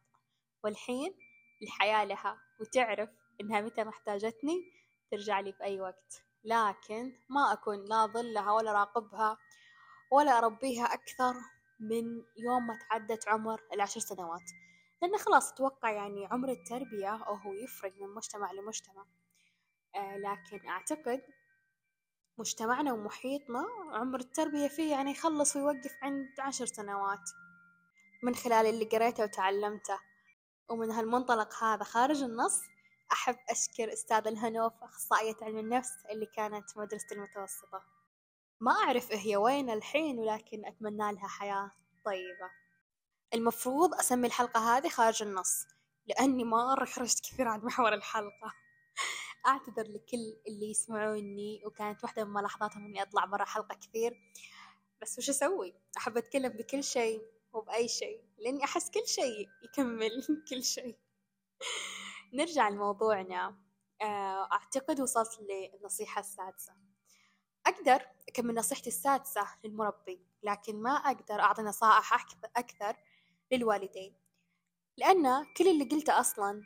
والحين 0.65 1.15
الحياة 1.63 2.05
لها 2.05 2.39
وتعرف 2.61 3.11
إنها 3.41 3.61
متى 3.61 3.85
محتاجتني 3.85 4.73
ترجع 5.11 5.41
لي 5.41 5.53
في 5.53 5.65
أي 5.65 5.81
وقت. 5.81 6.25
لكن 6.45 7.13
ما 7.29 7.53
أكون 7.53 7.85
لا 7.85 8.07
ظلها 8.07 8.53
ولا 8.53 8.73
راقبها 8.73 9.39
ولا 10.13 10.39
أربيها 10.39 10.85
أكثر 10.85 11.35
من 11.81 12.05
يوم 12.37 12.67
ما 12.67 12.79
تعدت 12.89 13.29
عمر 13.29 13.61
العشر 13.73 14.01
سنوات. 14.01 14.51
لأنه 15.03 15.19
خلاص 15.19 15.53
أتوقع 15.53 15.91
يعني 15.91 16.27
عمر 16.27 16.49
التربية 16.49 17.15
هو 17.15 17.53
يفرق 17.53 17.93
من 18.01 18.15
مجتمع 18.15 18.53
لمجتمع. 18.53 19.07
آه 19.95 20.17
لكن 20.17 20.69
أعتقد 20.69 21.23
مجتمعنا 22.39 22.93
ومحيطنا 22.93 23.67
عمر 23.93 24.21
التربية 24.21 24.69
فيه 24.69 24.91
يعني 24.91 25.11
يخلص 25.11 25.57
ويوقف 25.57 25.97
عند 26.03 26.29
عشر 26.39 26.67
سنوات 26.67 27.31
من 28.23 28.35
خلال 28.35 28.67
اللي 28.67 28.85
قريته 28.85 29.23
وتعلمته. 29.23 29.99
ومن 30.69 30.91
هالمنطلق 30.91 31.65
هذا 31.65 31.85
خارج 31.85 32.23
النص 32.23 32.61
أحب 33.13 33.37
أشكر 33.51 33.93
أستاذة 33.93 34.29
الهنوف 34.29 34.73
أخصائية 34.83 35.37
علم 35.43 35.59
النفس 35.59 35.93
اللي 36.11 36.27
كانت 36.27 36.79
مدرسة 36.79 37.07
المتوسطة. 37.13 37.83
ما 38.61 38.73
أعرف 38.73 39.13
هي 39.13 39.37
وين 39.37 39.71
الحين 39.71 40.19
ولكن 40.19 40.67
أتمنى 40.67 41.13
لها 41.13 41.29
حياة 41.29 41.71
طيبة. 42.05 42.51
المفروض 43.35 43.95
أسمي 43.95 44.27
الحلقة 44.27 44.77
هذه 44.77 44.89
خارج 44.89 45.23
النص 45.23 45.67
لأني 46.07 46.45
مرة 46.45 46.85
خرجت 46.85 47.21
كثير 47.21 47.49
عن 47.49 47.61
محور 47.61 47.95
الحلقة. 47.95 48.55
أعتذر 49.47 49.89
لكل 49.89 50.37
اللي 50.49 50.71
يسمعوني 50.71 51.63
وكانت 51.67 52.05
واحدة 52.05 52.25
من 52.25 52.33
ملاحظاتهم 52.33 52.85
إني 52.85 53.03
أطلع 53.03 53.25
برا 53.25 53.45
حلقة 53.45 53.75
كثير. 53.75 54.21
بس 55.03 55.19
وش 55.19 55.31
أسوي؟ 55.31 55.75
أحب 55.97 56.17
أتكلم 56.17 56.49
بكل 56.49 56.85
شيء 56.85 57.23
وبأي 57.53 57.89
شيء 57.89 58.25
لأني 58.39 58.65
أحس 58.65 58.91
كل 58.91 59.07
شيء 59.07 59.49
يكمل 59.63 60.11
كل 60.51 60.65
شيء. 60.65 60.99
نرجع 62.33 62.69
لموضوعنا. 62.69 63.57
آه، 64.03 64.49
أعتقد 64.53 65.01
وصلت 65.01 65.41
للنصيحة 65.41 66.21
السادسة. 66.21 66.73
أقدر 67.67 68.07
أكمل 68.29 68.55
نصيحتي 68.55 68.89
السادسة 68.89 69.47
للمربي 69.65 70.27
لكن 70.43 70.83
ما 70.83 70.91
أقدر 70.91 71.41
أعطي 71.41 71.63
نصائح 71.63 72.27
أكثر 72.57 72.97
للوالدين. 73.53 74.17
لأن 74.97 75.47
كل 75.57 75.69
اللي 75.69 75.85
قلته 75.85 76.21
أصلا 76.21 76.63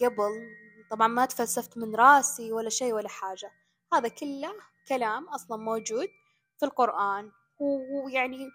قبل 0.00 0.65
طبعا 0.90 1.08
ما 1.08 1.26
تفلسفت 1.26 1.78
من 1.78 1.96
راسي 1.96 2.52
ولا 2.52 2.68
شيء 2.68 2.92
ولا 2.92 3.08
حاجة. 3.08 3.52
هذا 3.92 4.08
كله 4.08 4.54
كلام 4.88 5.28
أصلا 5.28 5.56
موجود 5.56 6.08
في 6.58 6.66
القرآن. 6.66 7.32
ويعني 7.60 8.50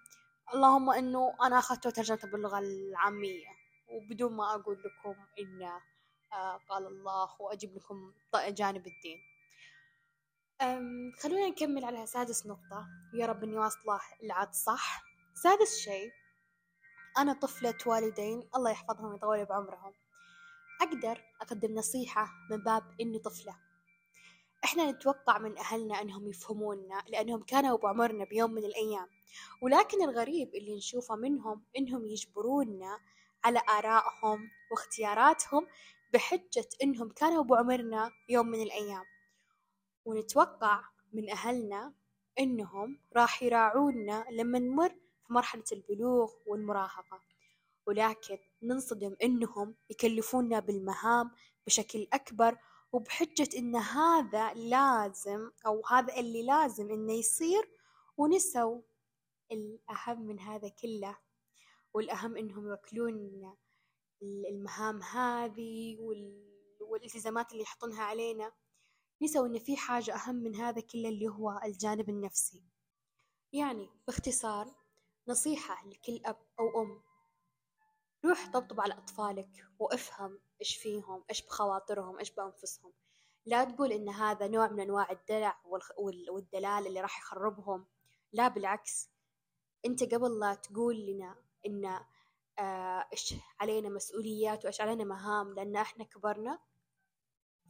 اللهم 0.53 0.89
إنه 0.89 1.35
أنا 1.41 1.59
أخذته 1.59 1.87
وترجمته 1.87 2.27
باللغة 2.27 2.59
العامية. 2.59 3.47
وبدون 3.89 4.33
ما 4.33 4.55
أقول 4.55 4.83
لكم 4.83 5.15
إنه 5.39 5.81
آه 6.33 6.59
قال 6.69 6.87
الله 6.87 7.41
وأجيب 7.41 7.75
لكم 7.75 8.13
جانب 8.47 8.87
الدين. 8.87 9.19
خلونا 11.19 11.47
نكمل 11.47 11.85
على 11.85 12.05
سادس 12.05 12.45
نقطة. 12.45 12.87
يا 13.13 13.25
رب 13.25 13.43
إني 13.43 13.57
واصلة 13.57 13.99
العاد 14.23 14.53
صح؟ 14.53 15.03
سادس 15.43 15.77
شيء 15.77 16.11
أنا 17.17 17.33
طفلة 17.33 17.77
والدين 17.85 18.49
الله 18.55 18.71
يحفظهم 18.71 19.11
ويطول 19.11 19.45
بعمرهم. 19.45 19.93
أقدر 20.81 21.23
أقدم 21.41 21.75
نصيحة 21.75 22.27
من 22.51 22.57
باب 22.57 22.83
إني 23.01 23.19
طفلة. 23.19 23.55
إحنا 24.63 24.91
نتوقع 24.91 25.37
من 25.37 25.57
أهلنا 25.57 26.01
أنهم 26.01 26.27
يفهموننا 26.27 27.03
لأنهم 27.07 27.43
كانوا 27.43 27.77
بعمرنا 27.77 28.25
بيوم 28.25 28.51
من 28.51 28.63
الأيام. 28.65 29.07
ولكن 29.61 30.01
الغريب 30.09 30.55
اللي 30.55 30.77
نشوفه 30.77 31.15
منهم 31.15 31.63
إنهم 31.77 32.05
يجبرونا 32.05 32.99
على 33.43 33.61
آرائهم 33.69 34.49
واختياراتهم 34.71 35.67
بحجة 36.13 36.69
إنهم 36.83 37.09
كانوا 37.09 37.43
بعمرنا 37.43 38.11
يوم 38.29 38.47
من 38.47 38.61
الأيام. 38.61 39.03
ونتوقع 40.05 40.83
من 41.13 41.29
أهلنا 41.29 41.93
إنهم 42.39 42.99
راح 43.15 43.43
يراعونا 43.43 44.25
لما 44.31 44.59
نمر 44.59 44.89
في 45.27 45.33
مرحلة 45.33 45.63
البلوغ 45.71 46.31
والمراهقة. 46.47 47.30
ولكن 47.87 48.37
ننصدم 48.63 49.15
إنهم 49.23 49.75
يكلفونا 49.89 50.59
بالمهام 50.59 51.31
بشكل 51.67 52.07
أكبر 52.13 52.57
وبحجة 52.91 53.49
إن 53.57 53.75
هذا 53.75 54.53
لازم 54.53 55.51
أو 55.65 55.81
هذا 55.89 56.15
اللي 56.17 56.43
لازم 56.43 56.91
إنه 56.91 57.13
يصير 57.13 57.69
ونسوا 58.17 58.81
الأهم 59.51 60.21
من 60.21 60.39
هذا 60.39 60.69
كله. 60.69 61.17
والأهم 61.93 62.37
إنهم 62.37 62.67
يوكلون 62.67 63.55
المهام 64.23 65.01
هذه 65.01 65.97
والالتزامات 66.79 67.51
اللي 67.51 67.63
يحطونها 67.63 68.03
علينا. 68.03 68.51
نسوا 69.21 69.47
إن 69.47 69.59
في 69.59 69.77
حاجة 69.77 70.15
أهم 70.15 70.35
من 70.35 70.55
هذا 70.55 70.81
كله 70.81 71.09
اللي 71.09 71.27
هو 71.27 71.61
الجانب 71.65 72.09
النفسي. 72.09 72.63
يعني 73.53 73.89
باختصار 74.07 74.75
نصيحة 75.27 75.87
لكل 75.87 76.21
أب 76.25 76.37
أو 76.59 76.81
أم 76.81 77.10
روح 78.25 78.49
طبطب 78.53 78.81
على 78.81 78.93
أطفالك 78.93 79.67
وافهم 79.79 80.39
إيش 80.61 80.77
فيهم 80.77 81.23
إيش 81.29 81.41
بخواطرهم 81.41 82.19
إيش 82.19 82.31
بأنفسهم. 82.31 82.93
لا 83.45 83.63
تقول 83.63 83.91
إن 83.91 84.09
هذا 84.09 84.47
نوع 84.47 84.67
من 84.67 84.79
أنواع 84.79 85.11
الدلع 85.11 85.61
والدلال 86.29 86.87
اللي 86.87 87.01
راح 87.01 87.19
يخربهم. 87.19 87.85
لا 88.33 88.47
بالعكس. 88.47 89.09
أنت 89.85 90.13
قبل 90.13 90.39
لا 90.39 90.53
تقول 90.53 91.05
لنا 91.05 91.35
إن 91.65 91.99
آه، 92.59 93.07
إيش 93.13 93.35
علينا 93.59 93.89
مسؤوليات 93.89 94.65
وإيش 94.65 94.81
علينا 94.81 95.03
مهام 95.03 95.53
لأن 95.53 95.75
إحنا 95.75 96.03
كبرنا 96.03 96.59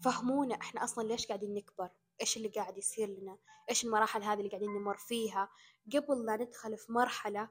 فهمونا 0.03 0.55
إحنا 0.55 0.83
أصلا 0.83 1.07
ليش 1.07 1.27
قاعدين 1.27 1.53
نكبر؟ 1.53 1.89
إيش 2.21 2.37
اللي 2.37 2.47
قاعد 2.47 2.77
يصير 2.77 3.09
لنا؟ 3.09 3.37
إيش 3.69 3.85
المراحل 3.85 4.23
هذه 4.23 4.37
اللي 4.37 4.49
قاعدين 4.49 4.69
نمر 4.69 4.97
فيها؟ 4.97 5.49
قبل 5.95 6.25
لا 6.25 6.35
ندخل 6.35 6.77
في 6.77 6.91
مرحلة 6.91 7.49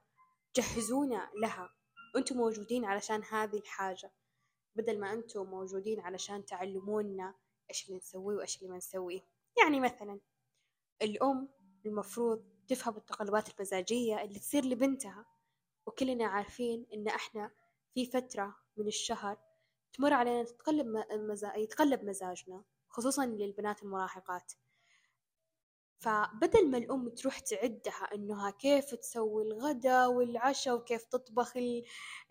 جهزونا 0.57 1.31
لها. 1.35 1.71
أنتم 2.17 2.37
موجودين 2.37 2.85
علشان 2.85 3.23
هذه 3.25 3.57
الحاجة. 3.57 4.13
بدل 4.77 5.01
ما 5.01 5.13
أنتم 5.13 5.47
موجودين 5.47 6.01
علشان 6.01 6.45
تعلمونا 6.45 7.35
إيش 7.71 7.87
اللي 7.87 7.97
نسويه 7.97 8.37
وإيش 8.37 8.59
اللي 8.59 8.71
ما 8.71 8.77
نسويه. 8.77 9.21
يعني 9.63 9.81
مثلا 9.81 10.21
الأم 11.03 11.49
المفروض 11.87 12.45
تفهم 12.69 12.97
التقلبات 12.97 13.55
المزاجية 13.55 14.23
اللي 14.23 14.39
تصير 14.39 14.65
لبنتها 14.65 15.27
وكلنا 15.87 16.27
عارفين 16.27 16.87
إن 16.95 17.09
إحنا 17.09 17.51
في 17.95 18.07
فترة 18.07 18.57
من 18.77 18.87
الشهر 18.87 19.39
تمر 19.93 20.13
علينا 20.13 20.45
تتقلب 20.45 20.87
مزا... 21.13 21.55
يتقلب 21.57 22.05
مزاجنا 22.05 22.65
خصوصا 22.89 23.27
للبنات 23.27 23.83
المراهقات. 23.83 24.53
فبدل 26.01 26.71
ما 26.71 26.79
الأم 26.79 27.09
تروح 27.09 27.39
تعدها 27.39 28.15
إنها 28.15 28.51
كيف 28.51 28.95
تسوي 28.95 29.43
الغدا 29.43 30.07
والعشاء 30.07 30.75
وكيف 30.75 31.05
تطبخ 31.05 31.53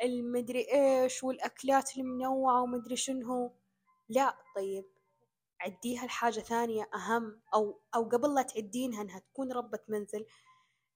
المدري 0.03 0.67
إيش 0.73 1.23
والأكلات 1.23 1.97
المنوعة 1.97 2.61
ومدري 2.61 2.95
شنو 2.95 3.55
لا 4.09 4.38
طيب 4.55 4.85
عديها 5.61 6.05
لحاجة 6.05 6.39
ثانية 6.39 6.89
أهم 6.95 7.41
أو 7.53 7.81
أو 7.95 8.03
قبل 8.03 8.35
لا 8.35 8.41
تعدينها 8.41 9.01
إنها 9.01 9.19
تكون 9.19 9.51
ربة 9.51 9.79
منزل 9.88 10.25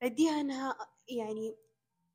عديها 0.01 0.42
إنها 0.42 0.77
يعني 1.08 1.56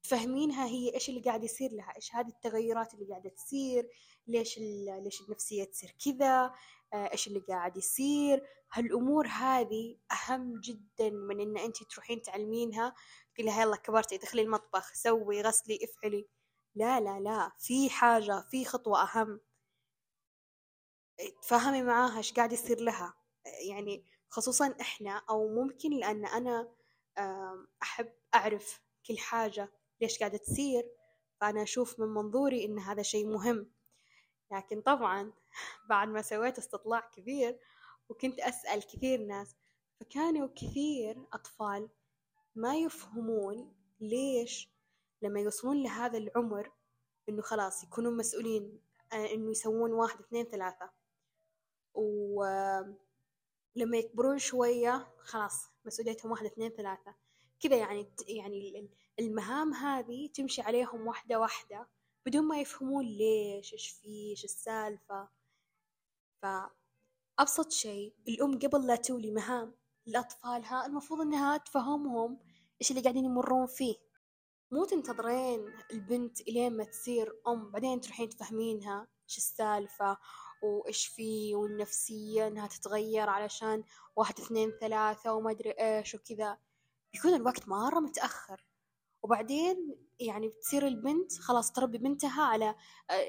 تفهمينها 0.03 0.67
هي 0.67 0.95
إيش 0.95 1.09
اللي 1.09 1.21
قاعد 1.21 1.45
يصير 1.45 1.73
لها 1.73 1.97
إيش 1.97 2.15
هذه 2.15 2.29
التغيرات 2.29 2.95
اللي 2.95 3.07
قاعدة 3.11 3.31
تصير 3.31 3.89
ليش 4.27 4.59
ليش 4.59 5.21
النفسية 5.21 5.65
تصير 5.65 5.95
كذا 6.05 6.55
آه، 6.93 7.13
إيش 7.13 7.29
اللي 7.29 7.41
قاعد 7.41 7.77
يصير. 7.77 8.43
هالأمور 8.73 9.27
هذه 9.27 9.97
أهم 10.13 10.61
جدا 10.61 11.11
من 11.11 11.41
إن 11.41 11.57
أنت 11.59 11.83
تروحين 11.83 12.23
تعلمينها 12.23 12.95
تقولي 13.35 13.61
يلا 13.61 13.77
كبرتي 13.77 14.15
ادخلي 14.15 14.43
المطبخ 14.43 14.93
سوي 14.95 15.43
غسلي 15.43 15.79
افعلي. 15.83 16.29
لا 16.75 17.01
لا 17.01 17.21
لا 17.21 17.53
في 17.59 17.91
حاجة 17.91 18.41
في 18.51 18.65
خطوة 18.65 19.03
أهم. 19.03 19.41
تفهمي 21.43 21.83
معاها 21.83 22.17
إيش 22.19 22.33
قاعد 22.33 22.53
يصير 22.53 22.81
لها. 22.81 23.15
يعني 23.69 24.05
خصوصا 24.29 24.75
إحنا 24.81 25.23
أو 25.31 25.49
ممكن 25.49 25.91
لأن 25.91 26.27
أنا 26.27 26.69
أحب 27.83 28.13
أعرف 28.35 28.81
كل 29.07 29.19
حاجة 29.19 29.73
ليش 30.01 30.19
قاعدة 30.19 30.39
تصير 30.39 30.91
فأنا 31.41 31.63
أشوف 31.63 32.01
من 32.01 32.09
منظوري 32.09 32.65
إن 32.65 32.79
هذا 32.79 33.03
شيء 33.03 33.27
مهم. 33.27 33.71
لكن 34.53 34.81
طبعا 34.81 35.33
بعد 35.89 36.09
ما 36.09 36.23
سويت 36.23 36.59
استطلاع 36.59 37.01
كبير 37.01 37.59
وكنت 38.09 38.41
أسأل 38.41 38.87
كثير 38.87 39.21
ناس 39.21 39.57
فكانوا 40.01 40.49
كثير 40.57 41.27
أطفال 41.33 41.89
ما 42.55 42.77
يفهمون 42.77 43.75
ليش 44.01 44.71
لما 45.23 45.41
يوصلون 45.41 45.83
لهذا 45.83 46.19
العمر 46.19 46.73
إنه 47.29 47.43
خلاص 47.43 47.85
يكونون 47.85 48.17
مسؤولين 48.17 48.81
آه، 49.13 49.35
إنه 49.35 49.51
يسوون 49.51 49.93
واحد 49.93 50.21
اثنين 50.21 50.45
ثلاثة. 50.45 50.91
ولما 51.95 52.77
يكبرون 53.77 54.39
شوية 54.39 55.15
خلاص 55.19 55.71
مسؤوليتهم 55.85 56.33
واحدة 56.33 56.47
اثنين 56.47 56.71
ثلاثة. 56.71 57.15
كذا 57.61 57.77
يعني 57.77 58.13
يعني 58.29 58.91
المهام 59.19 59.75
هذه 59.75 60.29
تمشي 60.35 60.63
عليهم 60.63 61.07
واحدة 61.07 61.41
واحدة 61.41 61.89
بدون 62.27 62.45
ما 62.45 62.61
يفهمون 62.61 63.05
ليش 63.05 63.73
إيش 63.73 63.89
فيه 63.89 64.31
إيش 64.31 64.45
السالفة. 64.45 65.29
فأبسط 67.39 67.73
شيء 67.73 68.15
الأم 68.29 68.59
قبل 68.59 68.87
لا 68.87 68.97
تولي 68.97 69.31
مهام. 69.31 69.75
لأطفالها 70.07 70.87
المفروض 70.87 71.21
إنها 71.21 71.57
تفهمهم 71.57 72.39
إيش 72.81 72.91
اللي 72.91 73.03
قاعدين 73.03 73.25
يمرون 73.25 73.67
فيه. 73.67 73.97
مو 74.71 74.85
تنتظرين 74.85 75.65
البنت 75.93 76.41
إلين 76.41 76.77
ما 76.77 76.85
تصير 76.85 77.33
أم 77.49 77.71
بعدين 77.71 78.01
تروحين 78.01 78.29
تفهمينها 78.29 79.07
إيش 79.29 79.37
السالفة 79.39 80.19
وإيش 80.63 81.07
فيه 81.07 81.57
والنفسية 81.57 82.47
إنها 82.47 82.67
تتغير 82.67 83.29
علشان 83.31 83.85
واحد 84.17 84.41
اثنين 84.41 84.73
ثلاثة 84.81 85.33
وما 85.35 85.51
أدري 85.51 85.71
إيش 85.71 86.15
وكذا. 86.15 86.59
بيكون 87.13 87.35
الوقت 87.35 87.69
مرة 87.69 88.01
متأخر. 88.01 88.68
وبعدين 89.23 89.97
يعني 90.21 90.49
بتصير 90.49 90.87
البنت 90.87 91.33
خلاص 91.33 91.73
تربي 91.73 91.99
بنتها 91.99 92.43
على 92.43 92.75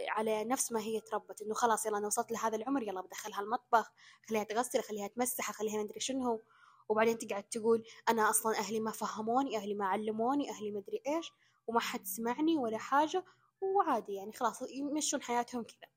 على 0.09 0.43
نفس 0.43 0.71
ما 0.71 0.79
هي 0.81 1.01
تربت 1.01 1.41
إنه 1.41 1.53
خلاص 1.53 1.85
يلا 1.85 1.97
أنا 1.97 2.07
وصلت 2.07 2.31
لهذا 2.31 2.55
العمر 2.55 2.83
يلا 2.83 3.01
بدخلها 3.01 3.41
المطبخ 3.41 3.91
خليها 4.29 4.43
تغسل 4.43 4.81
خليها 4.81 5.07
تمسح 5.07 5.51
خليها 5.51 5.81
أدري 5.81 5.99
شنو 5.99 6.41
وبعدين 6.89 7.17
تقعد 7.17 7.43
تقول 7.43 7.83
أنا 8.09 8.29
أصلا 8.29 8.57
أهلي 8.57 8.79
ما 8.79 8.91
فهموني 8.91 9.57
أهلي 9.57 9.73
ما 9.73 9.85
علموني 9.85 10.49
أهلي 10.49 10.71
ما 10.71 10.79
أدري 10.79 11.01
إيش 11.07 11.31
وما 11.67 11.79
حد 11.79 12.05
سمعني 12.05 12.57
ولا 12.57 12.77
حاجة 12.77 13.25
وعادي 13.61 14.13
يعني 14.13 14.33
خلاص 14.33 14.61
يمشون 14.61 15.21
حياتهم 15.21 15.63
كذا. 15.63 15.89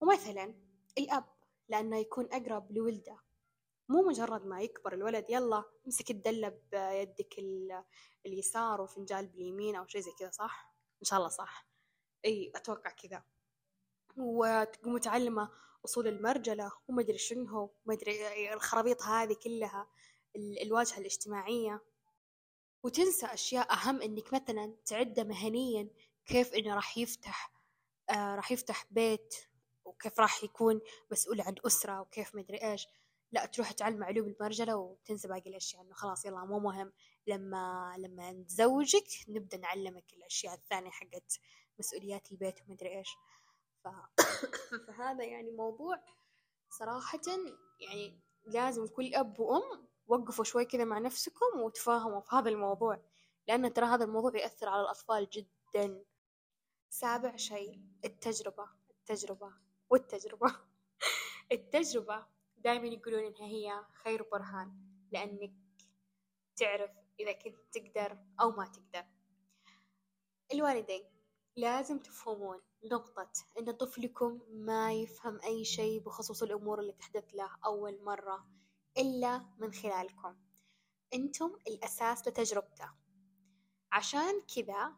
ومثلا 0.00 0.54
الأب 0.98 1.24
لأنه 1.68 1.96
يكون 1.96 2.28
أقرب 2.32 2.72
لولده. 2.72 3.25
مو 3.88 4.02
مجرد 4.02 4.46
ما 4.46 4.60
يكبر 4.60 4.92
الولد 4.94 5.30
يلا 5.30 5.64
امسك 5.86 6.10
الدلة 6.10 6.48
بيدك 6.72 7.34
اليسار 8.26 8.80
وفنجال 8.80 9.26
باليمين 9.26 9.76
أو 9.76 9.86
شيء 9.86 10.00
زي 10.00 10.12
كذا 10.18 10.30
صح؟ 10.30 10.74
إن 11.02 11.04
شاء 11.04 11.18
الله 11.18 11.28
صح. 11.28 11.66
أي 12.24 12.52
أتوقع 12.54 12.90
كذا. 12.90 13.24
وتقوم 14.16 14.94
متعلمة 14.94 15.50
أصول 15.84 16.08
المرجلة 16.08 16.72
ومدري 16.88 17.18
شنو 17.18 17.70
ومدري 17.86 18.52
الخرابيط 18.54 19.02
هذه 19.02 19.36
كلها 19.44 19.88
الواجهة 20.36 20.98
الاجتماعية. 20.98 21.82
وتنسى 22.82 23.26
أشياء 23.26 23.72
أهم 23.72 24.02
إنك 24.02 24.32
مثلا 24.34 24.76
تعده 24.86 25.24
مهنيا 25.24 25.88
كيف 26.26 26.54
إنه 26.54 26.74
راح 26.74 26.98
يفتح 26.98 27.52
آه 28.10 28.34
راح 28.34 28.52
يفتح 28.52 28.86
بيت 28.90 29.34
وكيف 29.84 30.20
راح 30.20 30.44
يكون 30.44 30.80
مسؤول 31.10 31.40
عن 31.40 31.54
أسرة 31.66 32.00
وكيف 32.00 32.34
مدري 32.34 32.58
إيش. 32.70 32.86
لا 33.32 33.46
تروح 33.46 33.72
تعلم 33.72 34.04
علوم 34.04 34.28
المرجلة 34.28 34.76
وتنسى 34.76 35.28
باقي 35.28 35.50
الأشياء 35.50 35.82
إنه 35.82 35.94
خلاص 35.94 36.24
يلا 36.24 36.44
مو 36.44 36.58
مهم. 36.58 36.92
لما 37.26 37.94
لما 37.98 38.32
نتزوجك 38.32 39.08
نبدأ 39.28 39.56
نعلمك 39.56 40.12
الأشياء 40.12 40.54
الثانية 40.54 40.90
حقت 40.90 41.40
مسؤوليات 41.78 42.32
البيت 42.32 42.62
ومدري 42.62 42.98
إيش. 42.98 43.16
ف... 43.84 43.88
فهذا 44.86 45.24
يعني 45.24 45.50
موضوع 45.50 46.02
صراحة 46.70 47.20
يعني 47.80 48.20
لازم 48.46 48.86
كل 48.86 49.14
أب 49.14 49.40
وأم 49.40 49.88
وقفوا 50.06 50.44
شوي 50.44 50.64
كذا 50.64 50.84
مع 50.84 50.98
نفسكم 50.98 51.60
وتفاهموا 51.60 52.20
في 52.20 52.36
هذا 52.36 52.48
الموضوع 52.48 53.00
لأن 53.48 53.72
ترى 53.72 53.86
هذا 53.86 54.04
الموضوع 54.04 54.36
يأثر 54.36 54.68
على 54.68 54.82
الأطفال 54.82 55.28
جدا. 55.30 56.04
سابع 56.90 57.36
شيء 57.36 57.80
التجربة 58.04 58.68
التجربة 58.90 59.52
والتجربة. 59.90 60.56
التجربة. 61.52 62.26
دائما 62.58 62.86
يقولون 62.86 63.24
إنها 63.24 63.46
هي 63.46 63.84
خير 64.04 64.22
برهان 64.32 64.72
لأنك 65.12 65.52
تعرف 66.56 66.90
إذا 67.20 67.32
كنت 67.32 67.56
تقدر 67.72 68.18
أو 68.40 68.50
ما 68.50 68.66
تقدر. 68.66 69.06
الوالدين 70.52 71.04
لازم 71.56 71.98
تفهمون 71.98 72.60
نقطة 72.84 73.32
إن 73.58 73.70
طفلكم 73.70 74.40
ما 74.50 74.92
يفهم 74.92 75.40
أي 75.44 75.64
شيء 75.64 76.00
بخصوص 76.00 76.42
الأمور 76.42 76.80
اللي 76.80 76.92
تحدث 76.92 77.34
له 77.34 77.50
أول 77.64 78.02
مرة 78.04 78.48
إلا 78.98 79.46
من 79.58 79.72
خلالكم. 79.72 80.36
أنتم 81.14 81.56
الأساس 81.66 82.28
لتجربته. 82.28 82.90
عشان 83.92 84.42
كذا 84.56 84.96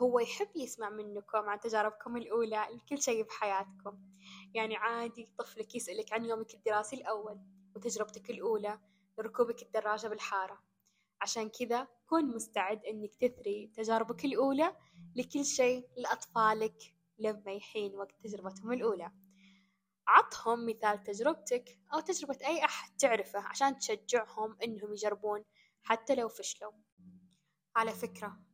هو 0.00 0.18
يحب 0.18 0.56
يسمع 0.56 0.90
منكم 0.90 1.38
عن 1.38 1.60
تجاربكم 1.60 2.16
الأولى 2.16 2.66
لكل 2.70 3.02
شيء 3.02 3.24
بحياتكم. 3.24 3.98
يعني 4.54 4.76
عادي 4.76 5.32
طفلك 5.38 5.74
يسألك 5.74 6.12
عن 6.12 6.24
يومك 6.24 6.54
الدراسي 6.54 6.96
الأول 6.96 7.40
وتجربتك 7.76 8.30
الأولى 8.30 8.80
لركوبك 9.18 9.62
الدراجة 9.62 10.08
بالحارة. 10.08 10.62
عشان 11.20 11.48
كذا 11.48 11.88
كون 12.06 12.24
مستعد 12.34 12.84
إنك 12.84 13.14
تثري 13.14 13.72
تجاربك 13.76 14.24
الأولى 14.24 14.76
لكل 15.16 15.44
شيء 15.44 15.88
لأطفالك 15.96 16.94
لما 17.18 17.52
يحين 17.52 17.94
وقت 17.94 18.14
تجربتهم 18.24 18.72
الأولى. 18.72 19.12
عطهم 20.06 20.66
مثال 20.66 21.02
تجربتك 21.02 21.78
أو 21.94 22.00
تجربة 22.00 22.38
أي 22.46 22.64
أحد 22.64 22.96
تعرفه 22.96 23.40
عشان 23.40 23.78
تشجعهم 23.78 24.56
إنهم 24.64 24.92
يجربون 24.92 25.44
حتى 25.82 26.14
لو 26.14 26.28
فشلوا. 26.28 26.72
على 27.76 27.92
فكرة 27.92 28.49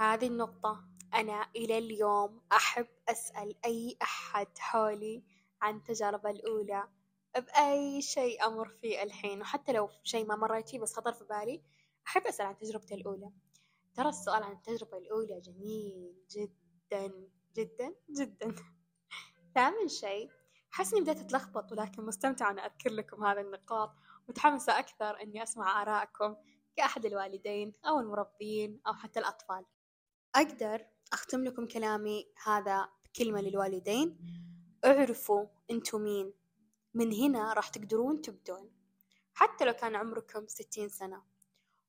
هذه 0.00 0.26
النقطة 0.26 0.84
أنا 1.14 1.50
إلى 1.56 1.78
اليوم 1.78 2.40
أحب 2.52 2.86
أسأل 3.08 3.54
أي 3.64 3.96
أحد 4.02 4.58
حولي 4.58 5.24
عن 5.62 5.82
تجاربه 5.82 6.30
الأولى 6.30 6.88
بأي 7.34 8.02
شيء 8.02 8.46
أمر 8.46 8.68
فيه 8.68 9.02
الحين 9.02 9.40
وحتى 9.40 9.72
لو 9.72 9.90
شيء 10.04 10.26
ما 10.26 10.36
مريت 10.36 10.68
فيه 10.68 10.78
بس 10.78 10.94
خطر 10.94 11.12
في 11.12 11.24
بالي 11.24 11.62
أحب 12.06 12.26
أسأل 12.26 12.46
عن 12.46 12.58
تجربتي 12.58 12.94
الأولى. 12.94 13.30
ترى 13.94 14.08
السؤال 14.08 14.42
عن 14.42 14.52
التجربة 14.52 14.98
الأولى 14.98 15.40
جميل 15.40 16.14
جدا 16.30 17.28
جدا 17.56 17.94
جدا. 18.10 18.54
ثامن 19.54 19.88
شيء. 19.88 20.30
حاسة 20.70 20.96
إني 20.96 21.04
بديت 21.04 21.18
أتلخبط 21.18 21.72
ولكن 21.72 22.06
مستمتعة 22.06 22.50
أنا 22.50 22.66
أذكر 22.66 22.90
لكم 22.90 23.24
هذه 23.24 23.40
النقاط 23.40 23.90
متحمسة 24.28 24.78
أكثر 24.78 25.22
إني 25.22 25.42
أسمع 25.42 25.82
آرائكم 25.82 26.36
كأحد 26.76 27.06
الوالدين 27.06 27.72
أو 27.84 28.00
المربين 28.00 28.80
أو 28.86 28.94
حتى 28.94 29.20
الأطفال. 29.20 29.64
أقدر 30.34 30.86
أختم 31.12 31.44
لكم 31.44 31.66
كلامي 31.66 32.32
هذا 32.44 32.88
بكلمة 33.04 33.40
للوالدين. 33.40 34.18
اعرفوا 34.84 35.46
أنتوا 35.70 35.98
مين. 35.98 36.32
من 36.94 37.12
هنا 37.12 37.52
راح 37.52 37.68
تقدرون 37.68 38.22
تبدون. 38.22 38.72
حتى 39.34 39.64
لو 39.64 39.72
كان 39.72 39.94
عمركم 39.94 40.46
ستين 40.46 40.88
سنة. 40.88 41.22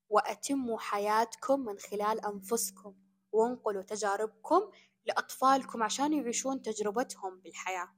وأتموا 0.10 0.80
حياتكم 0.80 1.60
من 1.60 1.80
خلال 1.80 2.26
أنفسكم. 2.26 2.96
وانقلوا 3.32 3.84
تجاربكم 3.84 4.72
لأطفالكم 5.06 5.84
عشان 5.84 6.14
يعيشون 6.14 6.62
تجربتهم 6.62 7.40
بالحياة. 7.40 7.96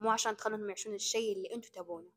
مو 0.00 0.10
عشان 0.10 0.36
تخلونهم 0.36 0.66
يعيشون 0.66 0.94
الشيء 0.94 1.36
اللي 1.36 1.54
أنتوا 1.54 1.70
تبونه. 1.70 2.10